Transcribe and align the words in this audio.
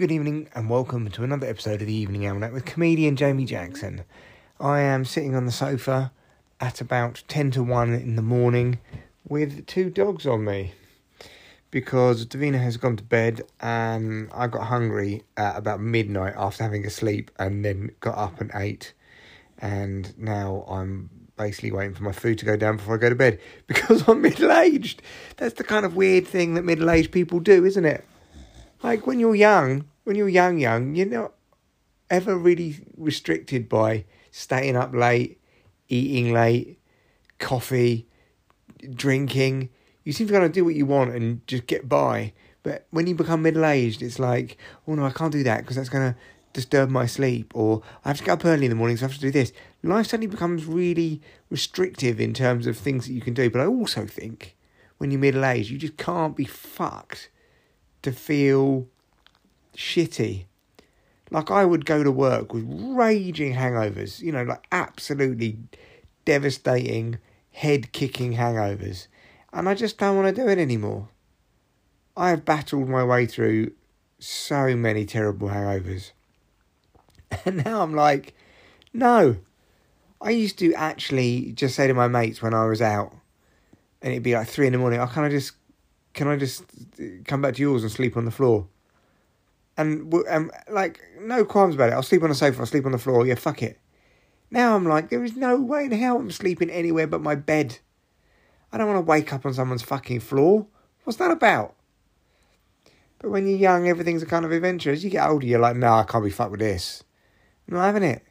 good 0.00 0.10
evening, 0.10 0.48
and 0.54 0.70
welcome 0.70 1.10
to 1.10 1.22
another 1.22 1.46
episode 1.46 1.82
of 1.82 1.86
the 1.86 1.92
Evening 1.92 2.26
Almanac 2.26 2.54
with 2.54 2.64
comedian 2.64 3.16
Jamie 3.16 3.44
Jackson. 3.44 4.04
I 4.58 4.80
am 4.80 5.04
sitting 5.04 5.34
on 5.34 5.44
the 5.44 5.52
sofa 5.52 6.10
at 6.58 6.80
about 6.80 7.22
10 7.28 7.50
to 7.50 7.62
1 7.62 7.92
in 7.92 8.16
the 8.16 8.22
morning 8.22 8.78
with 9.28 9.66
two 9.66 9.90
dogs 9.90 10.26
on 10.26 10.46
me 10.46 10.72
because 11.70 12.24
Davina 12.24 12.62
has 12.62 12.78
gone 12.78 12.96
to 12.96 13.02
bed 13.02 13.42
and 13.60 14.30
I 14.32 14.46
got 14.46 14.68
hungry 14.68 15.22
at 15.36 15.58
about 15.58 15.80
midnight 15.80 16.32
after 16.34 16.62
having 16.62 16.86
a 16.86 16.90
sleep 16.90 17.30
and 17.38 17.62
then 17.62 17.90
got 18.00 18.16
up 18.16 18.40
and 18.40 18.50
ate. 18.54 18.94
And 19.58 20.18
now 20.18 20.64
I'm 20.66 21.10
basically 21.36 21.72
waiting 21.72 21.94
for 21.94 22.04
my 22.04 22.12
food 22.12 22.38
to 22.38 22.46
go 22.46 22.56
down 22.56 22.78
before 22.78 22.94
I 22.94 22.96
go 22.98 23.10
to 23.10 23.14
bed 23.14 23.38
because 23.66 24.08
I'm 24.08 24.22
middle 24.22 24.50
aged. 24.50 25.02
That's 25.36 25.56
the 25.56 25.64
kind 25.64 25.84
of 25.84 25.94
weird 25.94 26.26
thing 26.26 26.54
that 26.54 26.64
middle 26.64 26.88
aged 26.88 27.12
people 27.12 27.38
do, 27.38 27.66
isn't 27.66 27.84
it? 27.84 28.06
Like 28.82 29.06
when 29.06 29.20
you're 29.20 29.34
young, 29.34 29.84
when 30.04 30.16
you're 30.16 30.28
young, 30.28 30.58
young, 30.58 30.94
you're 30.94 31.06
not 31.06 31.32
ever 32.08 32.36
really 32.36 32.84
restricted 32.96 33.68
by 33.68 34.04
staying 34.30 34.76
up 34.76 34.94
late, 34.94 35.40
eating 35.88 36.32
late, 36.32 36.78
coffee, 37.38 38.06
drinking. 38.94 39.68
You 40.04 40.12
seem 40.12 40.26
to 40.28 40.32
kind 40.32 40.44
of 40.44 40.52
do 40.52 40.64
what 40.64 40.74
you 40.74 40.86
want 40.86 41.14
and 41.14 41.46
just 41.46 41.66
get 41.66 41.88
by. 41.88 42.32
But 42.62 42.86
when 42.90 43.06
you 43.06 43.14
become 43.14 43.42
middle 43.42 43.64
aged, 43.64 44.02
it's 44.02 44.18
like, 44.18 44.56
oh 44.86 44.94
no, 44.94 45.04
I 45.04 45.10
can't 45.10 45.32
do 45.32 45.42
that 45.44 45.60
because 45.60 45.76
that's 45.76 45.88
going 45.88 46.12
to 46.12 46.18
disturb 46.52 46.90
my 46.90 47.06
sleep, 47.06 47.52
or 47.54 47.82
I 48.04 48.08
have 48.08 48.18
to 48.18 48.24
get 48.24 48.32
up 48.32 48.44
early 48.44 48.66
in 48.66 48.70
the 48.70 48.76
morning, 48.76 48.96
so 48.96 49.04
I 49.04 49.08
have 49.08 49.14
to 49.14 49.20
do 49.20 49.30
this. 49.30 49.52
Life 49.82 50.08
suddenly 50.08 50.26
becomes 50.26 50.66
really 50.66 51.20
restrictive 51.48 52.20
in 52.20 52.34
terms 52.34 52.66
of 52.66 52.76
things 52.76 53.06
that 53.06 53.12
you 53.12 53.20
can 53.20 53.34
do. 53.34 53.48
But 53.48 53.60
I 53.60 53.66
also 53.66 54.04
think 54.04 54.56
when 54.98 55.10
you're 55.10 55.20
middle 55.20 55.44
aged, 55.44 55.70
you 55.70 55.78
just 55.78 55.96
can't 55.96 56.36
be 56.36 56.44
fucked 56.44 57.30
to 58.02 58.12
feel 58.12 58.86
shitty. 59.76 60.44
Like 61.30 61.50
I 61.50 61.64
would 61.64 61.86
go 61.86 62.02
to 62.02 62.10
work 62.10 62.52
with 62.52 62.64
raging 62.68 63.54
hangovers, 63.54 64.20
you 64.20 64.32
know, 64.32 64.42
like 64.42 64.66
absolutely 64.72 65.58
devastating, 66.24 67.18
head 67.52 67.92
kicking 67.92 68.34
hangovers. 68.34 69.06
And 69.52 69.68
I 69.68 69.74
just 69.74 69.98
don't 69.98 70.16
want 70.16 70.34
to 70.34 70.42
do 70.42 70.48
it 70.48 70.58
anymore. 70.58 71.08
I 72.16 72.30
have 72.30 72.44
battled 72.44 72.88
my 72.88 73.04
way 73.04 73.26
through 73.26 73.72
so 74.18 74.76
many 74.76 75.06
terrible 75.06 75.48
hangovers. 75.48 76.12
And 77.44 77.64
now 77.64 77.82
I'm 77.82 77.94
like, 77.94 78.34
no. 78.92 79.36
I 80.20 80.30
used 80.30 80.58
to 80.58 80.74
actually 80.74 81.52
just 81.52 81.76
say 81.76 81.86
to 81.86 81.94
my 81.94 82.08
mates 82.08 82.42
when 82.42 82.54
I 82.54 82.66
was 82.66 82.82
out, 82.82 83.14
and 84.02 84.12
it'd 84.12 84.24
be 84.24 84.34
like 84.34 84.48
three 84.48 84.66
in 84.66 84.72
the 84.72 84.78
morning, 84.78 85.00
I 85.00 85.06
kind 85.06 85.26
of 85.26 85.32
just 85.32 85.52
can 86.14 86.28
I 86.28 86.36
just 86.36 86.64
come 87.24 87.42
back 87.42 87.54
to 87.54 87.62
yours 87.62 87.82
and 87.82 87.92
sleep 87.92 88.16
on 88.16 88.24
the 88.24 88.30
floor? 88.30 88.66
And 89.76 90.12
um, 90.28 90.50
like, 90.70 91.00
no 91.20 91.44
qualms 91.44 91.74
about 91.74 91.90
it. 91.90 91.92
I'll 91.92 92.02
sleep 92.02 92.22
on 92.22 92.28
the 92.28 92.34
sofa, 92.34 92.60
I'll 92.60 92.66
sleep 92.66 92.86
on 92.86 92.92
the 92.92 92.98
floor, 92.98 93.26
yeah, 93.26 93.36
fuck 93.36 93.62
it. 93.62 93.78
Now 94.50 94.74
I'm 94.74 94.84
like, 94.84 95.10
there 95.10 95.24
is 95.24 95.36
no 95.36 95.60
way 95.60 95.84
in 95.84 95.92
hell 95.92 96.16
I'm 96.16 96.30
sleeping 96.30 96.70
anywhere 96.70 97.06
but 97.06 97.22
my 97.22 97.34
bed. 97.34 97.78
I 98.72 98.78
don't 98.78 98.88
want 98.88 98.98
to 98.98 99.08
wake 99.08 99.32
up 99.32 99.46
on 99.46 99.54
someone's 99.54 99.82
fucking 99.82 100.20
floor. 100.20 100.66
What's 101.04 101.18
that 101.18 101.30
about? 101.30 101.74
But 103.18 103.30
when 103.30 103.46
you're 103.46 103.58
young, 103.58 103.88
everything's 103.88 104.22
a 104.22 104.26
kind 104.26 104.44
of 104.44 104.52
adventure. 104.52 104.90
As 104.90 105.04
you 105.04 105.10
get 105.10 105.28
older, 105.28 105.46
you're 105.46 105.60
like, 105.60 105.76
no, 105.76 105.88
nah, 105.88 106.00
I 106.00 106.04
can't 106.04 106.24
be 106.24 106.30
fucked 106.30 106.52
with 106.52 106.60
this. 106.60 107.04
I'm 107.68 107.74
not 107.74 107.84
having 107.84 108.02
it. 108.02 108.24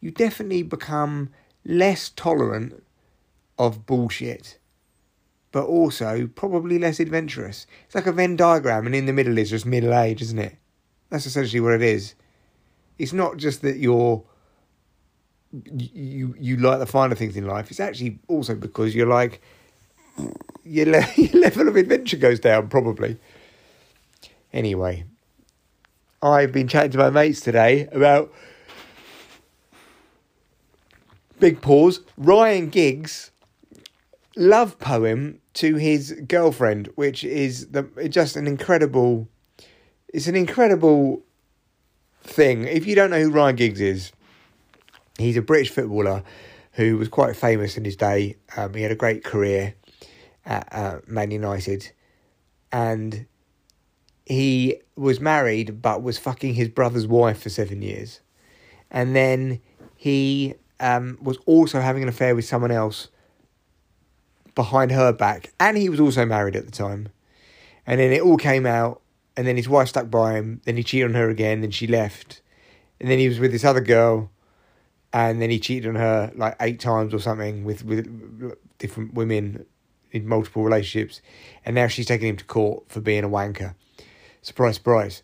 You 0.00 0.10
definitely 0.10 0.62
become 0.62 1.30
less 1.64 2.08
tolerant 2.08 2.82
of 3.58 3.86
bullshit 3.86 4.58
but 5.52 5.66
also 5.66 6.26
probably 6.34 6.78
less 6.78 6.98
adventurous. 6.98 7.66
It's 7.84 7.94
like 7.94 8.06
a 8.06 8.12
Venn 8.12 8.36
diagram, 8.36 8.86
and 8.86 8.94
in 8.94 9.06
the 9.06 9.12
middle 9.12 9.36
is 9.38 9.50
just 9.50 9.66
middle 9.66 9.94
age, 9.94 10.22
isn't 10.22 10.38
it? 10.38 10.56
That's 11.10 11.26
essentially 11.26 11.60
what 11.60 11.74
it 11.74 11.82
is. 11.82 12.14
It's 12.98 13.12
not 13.12 13.36
just 13.36 13.60
that 13.62 13.76
you're 13.76 14.24
you 15.70 16.34
you 16.38 16.56
like 16.56 16.78
the 16.78 16.86
finer 16.86 17.14
things 17.14 17.36
in 17.36 17.46
life. 17.46 17.70
It's 17.70 17.80
actually 17.80 18.18
also 18.28 18.54
because 18.54 18.94
you're 18.94 19.06
like 19.06 19.42
your, 20.64 20.86
le- 20.86 21.12
your 21.16 21.42
level 21.42 21.68
of 21.68 21.76
adventure 21.76 22.16
goes 22.16 22.40
down 22.40 22.68
probably. 22.68 23.18
Anyway, 24.54 25.04
I've 26.22 26.52
been 26.52 26.68
chatting 26.68 26.92
to 26.92 26.98
my 26.98 27.10
mates 27.10 27.40
today 27.40 27.88
about 27.92 28.32
big 31.38 31.60
pause. 31.60 32.00
Ryan 32.16 32.70
Giggs 32.70 33.30
love 34.36 34.78
poem 34.78 35.41
to 35.54 35.76
his 35.76 36.12
girlfriend, 36.26 36.88
which 36.94 37.24
is 37.24 37.68
the 37.68 37.82
just 38.08 38.36
an 38.36 38.46
incredible. 38.46 39.28
It's 40.08 40.26
an 40.26 40.36
incredible 40.36 41.22
thing. 42.22 42.64
If 42.64 42.86
you 42.86 42.94
don't 42.94 43.10
know 43.10 43.20
who 43.20 43.30
Ryan 43.30 43.56
Giggs 43.56 43.80
is, 43.80 44.12
he's 45.18 45.36
a 45.36 45.42
British 45.42 45.70
footballer 45.70 46.22
who 46.72 46.96
was 46.96 47.08
quite 47.08 47.36
famous 47.36 47.76
in 47.76 47.84
his 47.84 47.96
day. 47.96 48.36
Um, 48.56 48.74
he 48.74 48.82
had 48.82 48.92
a 48.92 48.96
great 48.96 49.24
career 49.24 49.74
at 50.44 50.68
uh, 50.72 51.00
Man 51.06 51.30
United, 51.30 51.92
and 52.70 53.26
he 54.26 54.76
was 54.96 55.20
married 55.20 55.82
but 55.82 56.02
was 56.02 56.18
fucking 56.18 56.54
his 56.54 56.68
brother's 56.68 57.06
wife 57.06 57.42
for 57.42 57.50
seven 57.50 57.82
years, 57.82 58.20
and 58.90 59.14
then 59.16 59.60
he 59.96 60.54
um, 60.80 61.18
was 61.22 61.38
also 61.46 61.80
having 61.80 62.02
an 62.02 62.08
affair 62.08 62.34
with 62.34 62.44
someone 62.44 62.70
else 62.70 63.08
behind 64.54 64.90
her 64.90 65.12
back, 65.12 65.52
and 65.58 65.76
he 65.76 65.88
was 65.88 66.00
also 66.00 66.24
married 66.26 66.56
at 66.56 66.66
the 66.66 66.72
time. 66.72 67.08
And 67.86 68.00
then 68.00 68.12
it 68.12 68.22
all 68.22 68.36
came 68.36 68.66
out, 68.66 69.00
and 69.36 69.46
then 69.46 69.56
his 69.56 69.68
wife 69.68 69.88
stuck 69.88 70.10
by 70.10 70.34
him. 70.34 70.60
Then 70.64 70.76
he 70.76 70.82
cheated 70.82 71.08
on 71.08 71.14
her 71.14 71.28
again. 71.30 71.60
Then 71.60 71.70
she 71.70 71.86
left, 71.86 72.40
and 73.00 73.10
then 73.10 73.18
he 73.18 73.28
was 73.28 73.38
with 73.38 73.52
this 73.52 73.64
other 73.64 73.80
girl, 73.80 74.30
and 75.12 75.42
then 75.42 75.50
he 75.50 75.58
cheated 75.58 75.88
on 75.88 75.96
her 75.96 76.32
like 76.34 76.56
eight 76.60 76.80
times 76.80 77.12
or 77.12 77.18
something 77.18 77.64
with 77.64 77.84
with 77.84 78.06
different 78.78 79.14
women 79.14 79.66
in 80.12 80.28
multiple 80.28 80.62
relationships, 80.62 81.20
and 81.64 81.74
now 81.74 81.88
she's 81.88 82.06
taking 82.06 82.28
him 82.28 82.36
to 82.36 82.44
court 82.44 82.84
for 82.88 83.00
being 83.00 83.24
a 83.24 83.28
wanker. 83.28 83.74
Surprise, 84.42 84.76
surprise. 84.76 85.22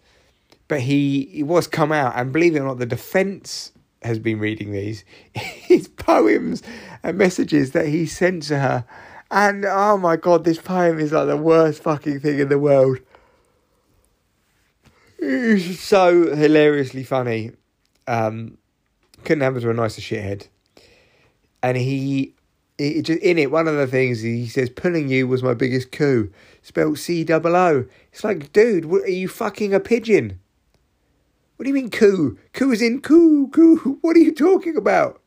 But 0.67 0.83
he, 0.83 1.29
he 1.33 1.43
was 1.43 1.67
come 1.67 1.93
out, 1.93 2.15
and 2.17 2.33
believe 2.33 2.55
it 2.55 2.61
or 2.61 2.65
not, 2.65 2.79
the 2.79 2.87
defence 2.87 3.73
has 4.03 4.19
been 4.19 4.39
reading 4.39 4.71
these 4.71 5.05
his 5.35 5.89
poems 5.89 6.63
and 7.03 7.19
messages 7.19 7.73
that 7.73 7.89
he 7.89 8.07
sent 8.07 8.45
to 8.45 8.59
her 8.59 8.85
and 9.31 9.65
oh 9.65 9.99
my 9.99 10.17
god, 10.17 10.45
this 10.45 10.59
poem 10.59 10.99
is 10.99 11.13
like 11.13 11.27
the 11.27 11.37
worst 11.37 11.83
fucking 11.83 12.21
thing 12.21 12.39
in 12.39 12.49
the 12.49 12.59
world. 12.59 12.99
It's 15.19 15.81
so 15.81 16.35
hilariously 16.35 17.03
funny. 17.03 17.53
Um, 18.07 18.57
couldn't 19.25 19.43
happen 19.43 19.61
to 19.61 19.71
a 19.71 19.75
nicer 19.75 20.01
shithead. 20.01 20.47
And 21.63 21.77
he, 21.77 22.35
he 22.79 23.03
just 23.03 23.21
in 23.21 23.37
it, 23.39 23.51
one 23.51 23.67
of 23.67 23.77
the 23.77 23.87
things 23.87 24.23
he 24.23 24.47
says, 24.47 24.71
"Pulling 24.71 25.09
you 25.09 25.27
was 25.27 25.43
my 25.43 25.55
biggest 25.55 25.91
coup," 25.91 26.33
spelled 26.63 26.99
C 26.99 27.25
double 27.25 27.57
O. 27.57 27.85
It's 28.13 28.25
like, 28.25 28.53
dude, 28.53 28.85
what, 28.87 29.03
are 29.03 29.11
you 29.11 29.29
fucking 29.29 29.75
a 29.75 29.81
pigeon? 29.81 30.39
What 31.57 31.65
do 31.65 31.71
you 31.71 31.75
mean 31.75 31.91
coup? 31.91 32.39
Coup 32.53 32.71
is 32.71 32.81
in 32.81 33.01
coup, 33.01 33.49
coup. 33.49 33.99
What 34.01 34.17
are 34.17 34.21
you 34.21 34.33
talking 34.33 34.77
about? 34.77 35.21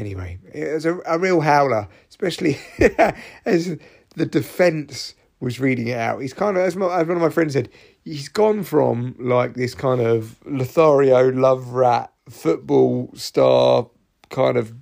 Anyway, 0.00 0.38
it 0.54 0.72
was 0.72 0.86
a, 0.86 0.98
a 1.04 1.18
real 1.18 1.42
howler, 1.42 1.86
especially 2.08 2.58
as 3.44 3.76
the 4.16 4.24
defence 4.24 5.14
was 5.40 5.60
reading 5.60 5.88
it 5.88 5.98
out. 5.98 6.22
He's 6.22 6.32
kind 6.32 6.56
of, 6.56 6.62
as, 6.62 6.74
my, 6.74 6.86
as 6.98 7.06
one 7.06 7.18
of 7.18 7.22
my 7.22 7.28
friends 7.28 7.52
said, 7.52 7.68
he's 8.02 8.30
gone 8.30 8.62
from 8.62 9.14
like 9.18 9.54
this 9.54 9.74
kind 9.74 10.00
of 10.00 10.36
Lothario 10.46 11.28
love 11.32 11.68
rat 11.68 12.10
football 12.30 13.10
star 13.12 13.90
kind 14.30 14.56
of 14.56 14.72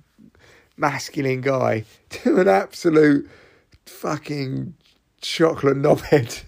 masculine 0.77 1.41
guy 1.41 1.83
to 2.09 2.39
an 2.39 2.47
absolute 2.47 3.29
fucking 3.85 4.73
chocolate 5.19 5.77
knobhead. 5.77 6.43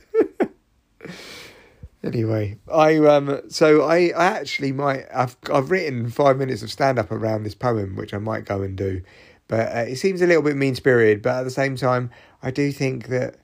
Anyway, 2.04 2.58
I 2.72 2.98
um 2.98 3.42
so 3.50 3.84
I, 3.84 4.12
I 4.18 4.26
actually 4.26 4.72
might 4.72 5.06
I've 5.14 5.38
I've 5.54 5.70
written 5.70 6.10
five 6.10 6.38
minutes 6.38 6.64
of 6.64 6.72
stand 6.72 6.98
up 6.98 7.12
around 7.12 7.44
this 7.44 7.54
poem, 7.54 7.96
which 7.96 8.14
I 8.14 8.18
might 8.18 8.44
go 8.46 8.64
and 8.64 8.76
do, 8.76 9.04
but 9.48 9.68
uh, 9.76 9.82
it 9.82 9.98
seems 9.98 10.22
a 10.22 10.28
little 10.28 10.42
bit 10.42 10.56
mean 10.56 10.74
spirited. 10.74 11.22
But 11.22 11.36
at 11.36 11.44
the 11.44 11.52
same 11.52 11.76
time, 11.76 12.10
I 12.42 12.50
do 12.50 12.72
think 12.72 13.08
that 13.10 13.36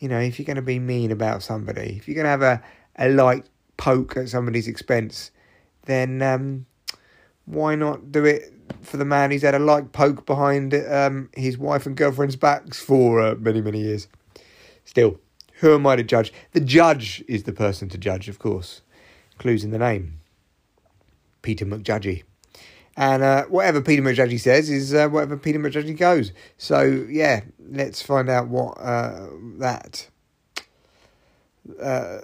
you 0.00 0.08
know 0.08 0.18
if 0.18 0.38
you're 0.38 0.46
going 0.46 0.56
to 0.56 0.62
be 0.62 0.80
mean 0.80 1.12
about 1.12 1.44
somebody, 1.44 1.96
if 1.96 2.08
you're 2.08 2.16
going 2.16 2.24
to 2.24 2.30
have 2.30 2.42
a 2.42 2.62
a 2.96 3.08
light 3.08 3.46
poke 3.76 4.16
at 4.16 4.30
somebody's 4.30 4.66
expense, 4.66 5.30
then 5.84 6.22
um 6.22 6.66
why 7.44 7.76
not 7.76 8.10
do 8.10 8.24
it 8.24 8.52
for 8.82 8.96
the 8.96 9.04
man 9.04 9.30
who's 9.30 9.42
had 9.42 9.54
a 9.54 9.60
light 9.60 9.92
poke 9.92 10.26
behind 10.26 10.74
um 10.74 11.30
his 11.36 11.56
wife 11.56 11.86
and 11.86 11.96
girlfriend's 11.96 12.34
backs 12.34 12.80
for 12.80 13.20
uh, 13.20 13.36
many 13.36 13.60
many 13.60 13.80
years. 13.80 14.08
Still 14.84 15.20
who 15.60 15.74
am 15.74 15.86
I 15.86 15.96
to 15.96 16.02
judge? 16.02 16.32
The 16.52 16.60
judge 16.60 17.24
is 17.28 17.44
the 17.44 17.52
person 17.52 17.88
to 17.90 17.98
judge, 17.98 18.28
of 18.28 18.38
course. 18.38 18.82
Clues 19.38 19.64
in 19.64 19.70
the 19.70 19.78
name. 19.78 20.20
Peter 21.42 21.66
McJudgy. 21.66 22.22
And 22.96 23.22
uh, 23.22 23.44
whatever 23.44 23.80
Peter 23.82 24.02
McJudgy 24.02 24.40
says 24.40 24.70
is 24.70 24.94
uh, 24.94 25.08
whatever 25.08 25.36
Peter 25.36 25.58
McJudgy 25.58 25.96
goes. 25.96 26.32
So, 26.56 27.06
yeah, 27.08 27.42
let's 27.70 28.00
find 28.00 28.30
out 28.30 28.48
what 28.48 28.78
uh, 28.80 29.26
that 29.58 30.08
Uh, 31.82 32.20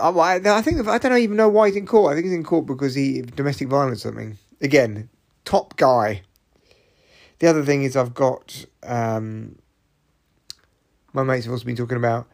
I, 0.00 0.40
I 0.44 0.62
think 0.62 0.86
I 0.86 0.98
don't 0.98 1.18
even 1.18 1.36
know 1.36 1.48
why 1.48 1.68
he's 1.68 1.76
in 1.76 1.86
court. 1.86 2.12
I 2.12 2.14
think 2.14 2.26
he's 2.26 2.34
in 2.34 2.44
court 2.44 2.66
because 2.66 2.94
he 2.94 3.22
domestic 3.22 3.68
violence 3.68 4.04
or 4.04 4.10
something. 4.10 4.38
Again, 4.60 5.08
top 5.44 5.76
guy. 5.76 6.22
The 7.40 7.48
other 7.48 7.64
thing 7.64 7.82
is 7.82 7.96
I've 7.96 8.14
got 8.14 8.64
um, 8.82 9.58
my 11.12 11.22
mates 11.22 11.44
have 11.44 11.52
also 11.52 11.64
been 11.64 11.76
talking 11.76 11.98
about 11.98 12.26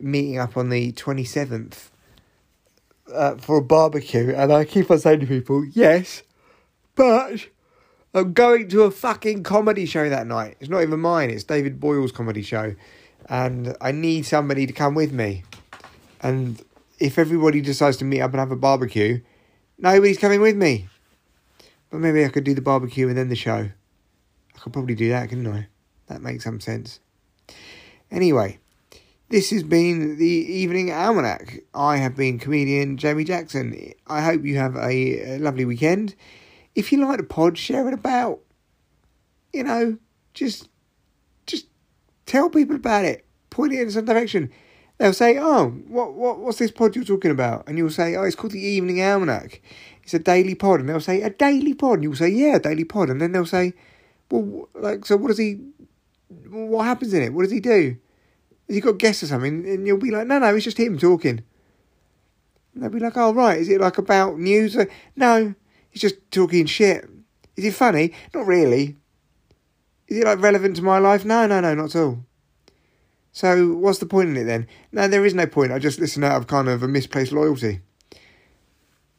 meeting 0.00 0.38
up 0.38 0.56
on 0.56 0.70
the 0.70 0.92
twenty 0.92 1.24
seventh 1.24 1.90
uh, 3.12 3.36
for 3.36 3.58
a 3.58 3.62
barbecue, 3.62 4.34
and 4.34 4.52
I 4.52 4.64
keep 4.64 4.90
on 4.90 4.98
saying 4.98 5.20
to 5.20 5.26
people, 5.26 5.64
yes, 5.64 6.22
but 6.94 7.48
I'm 8.14 8.32
going 8.32 8.68
to 8.68 8.82
a 8.82 8.90
fucking 8.90 9.42
comedy 9.42 9.86
show 9.86 10.08
that 10.08 10.26
night. 10.26 10.56
It's 10.60 10.70
not 10.70 10.82
even 10.82 11.00
mine. 11.00 11.30
It's 11.30 11.44
David 11.44 11.78
Boyle's 11.78 12.12
comedy 12.12 12.42
show, 12.42 12.74
and 13.28 13.76
I 13.80 13.92
need 13.92 14.26
somebody 14.26 14.66
to 14.66 14.72
come 14.72 14.94
with 14.94 15.12
me. 15.12 15.44
And 16.20 16.62
if 16.98 17.18
everybody 17.18 17.60
decides 17.60 17.96
to 17.98 18.04
meet 18.04 18.20
up 18.20 18.32
and 18.32 18.40
have 18.40 18.50
a 18.50 18.56
barbecue, 18.56 19.20
nobody's 19.78 20.18
coming 20.18 20.40
with 20.40 20.56
me. 20.56 20.88
But 21.90 22.00
maybe 22.00 22.24
I 22.24 22.28
could 22.28 22.44
do 22.44 22.54
the 22.54 22.60
barbecue 22.60 23.08
and 23.08 23.16
then 23.16 23.28
the 23.28 23.36
show. 23.36 23.70
I 24.54 24.58
could 24.58 24.72
probably 24.72 24.94
do 24.94 25.08
that, 25.10 25.28
couldn't 25.28 25.46
I? 25.46 25.68
That 26.08 26.22
makes 26.22 26.44
some 26.44 26.60
sense. 26.60 27.00
Anyway, 28.10 28.58
this 29.30 29.50
has 29.50 29.62
been 29.62 30.16
the 30.16 30.26
Evening 30.26 30.90
Almanac. 30.90 31.60
I 31.74 31.98
have 31.98 32.16
been 32.16 32.38
comedian 32.38 32.96
Jamie 32.96 33.24
Jackson. 33.24 33.92
I 34.06 34.22
hope 34.22 34.44
you 34.44 34.56
have 34.56 34.74
a, 34.76 35.38
lovely 35.38 35.64
weekend. 35.64 36.14
If 36.74 36.92
you 36.92 37.04
like 37.04 37.18
the 37.18 37.24
pod, 37.24 37.58
share 37.58 37.86
it 37.88 37.94
about. 37.94 38.40
You 39.52 39.64
know, 39.64 39.98
just 40.34 40.68
just 41.46 41.66
tell 42.26 42.48
people 42.50 42.76
about 42.76 43.04
it. 43.04 43.26
Point 43.50 43.72
it 43.72 43.80
in 43.80 43.90
some 43.90 44.04
direction. 44.04 44.50
They'll 44.98 45.12
say, 45.12 45.38
"Oh, 45.38 45.68
what 45.88 46.14
what 46.14 46.38
what's 46.38 46.58
this 46.58 46.70
pod 46.70 46.94
you're 46.96 47.04
talking 47.04 47.30
about?" 47.30 47.66
And 47.66 47.78
you'll 47.78 47.90
say, 47.90 48.14
"Oh, 48.14 48.24
it's 48.24 48.36
called 48.36 48.52
the 48.52 48.60
Evening 48.60 49.02
Almanac." 49.02 49.62
It's 50.02 50.14
a 50.14 50.18
daily 50.18 50.54
pod, 50.54 50.80
and 50.80 50.88
they'll 50.88 51.00
say 51.00 51.22
a 51.22 51.30
daily 51.30 51.74
pod, 51.74 51.94
and 51.94 52.04
you'll 52.04 52.14
say, 52.14 52.28
"Yeah, 52.28 52.56
a 52.56 52.60
daily 52.60 52.84
pod," 52.84 53.08
and 53.10 53.20
then 53.20 53.32
they'll 53.32 53.46
say, 53.46 53.74
"Well, 54.30 54.68
like, 54.74 55.04
so 55.06 55.16
what 55.16 55.28
does 55.28 55.38
he? 55.38 55.60
What 56.48 56.84
happens 56.84 57.14
in 57.14 57.22
it? 57.22 57.32
What 57.32 57.42
does 57.42 57.52
he 57.52 57.60
do? 57.60 57.96
Has 58.68 58.80
got 58.80 58.98
guests 58.98 59.22
or 59.22 59.26
something?" 59.26 59.66
And 59.66 59.86
you'll 59.86 59.98
be 59.98 60.10
like, 60.10 60.26
"No, 60.26 60.38
no, 60.38 60.54
it's 60.54 60.64
just 60.64 60.78
him 60.78 60.98
talking." 60.98 61.42
And 62.74 62.82
they'll 62.82 62.90
be 62.90 63.00
like, 63.00 63.16
"Oh, 63.16 63.32
right, 63.32 63.58
is 63.58 63.68
it 63.68 63.80
like 63.80 63.98
about 63.98 64.38
news?" 64.38 64.76
No, 65.16 65.54
he's 65.90 66.02
just 66.02 66.16
talking 66.30 66.66
shit. 66.66 67.08
Is 67.56 67.64
it 67.64 67.74
funny? 67.74 68.12
Not 68.34 68.46
really. 68.46 68.96
Is 70.06 70.18
it 70.18 70.24
like 70.24 70.40
relevant 70.40 70.76
to 70.76 70.82
my 70.82 70.98
life? 70.98 71.24
No, 71.24 71.46
no, 71.46 71.60
no, 71.60 71.74
not 71.74 71.94
at 71.94 72.00
all. 72.00 72.24
So 73.32 73.74
what's 73.74 73.98
the 73.98 74.06
point 74.06 74.30
in 74.30 74.36
it 74.36 74.44
then? 74.44 74.66
No, 74.90 75.06
there 75.06 75.24
is 75.24 75.34
no 75.34 75.46
point. 75.46 75.72
I 75.72 75.78
just 75.78 76.00
listen 76.00 76.24
out 76.24 76.36
of 76.36 76.46
kind 76.46 76.68
of 76.68 76.82
a 76.82 76.88
misplaced 76.88 77.32
loyalty. 77.32 77.80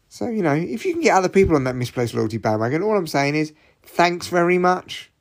So, 0.10 0.28
you 0.28 0.42
know, 0.42 0.54
if 0.54 0.86
you 0.86 0.94
can 0.94 1.04
get 1.04 1.16
other 1.16 1.30
people 1.30 1.56
on 1.56 1.64
that 1.66 1.76
misplaced 1.76 2.16
loyalty 2.16 2.38
bandwagon, 2.38 2.82
all 2.82 2.98
I'm 2.98 3.08
saying 3.08 3.36
is 3.36 3.54
thanks 3.84 4.28
very 4.28 4.58
much. 4.58 5.12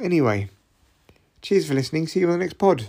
Anyway, 0.00 0.48
cheers 1.44 1.68
for 1.68 1.74
listening. 1.74 2.08
See 2.08 2.20
you 2.20 2.26
on 2.26 2.32
the 2.32 2.38
next 2.38 2.54
pod. 2.54 2.86